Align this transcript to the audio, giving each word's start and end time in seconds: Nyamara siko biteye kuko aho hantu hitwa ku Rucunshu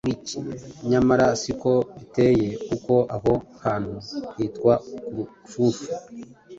Nyamara 0.89 1.25
siko 1.41 1.71
biteye 1.97 2.49
kuko 2.67 2.93
aho 3.15 3.33
hantu 3.63 3.95
hitwa 4.35 4.73
ku 5.03 5.09
Rucunshu 5.15 5.85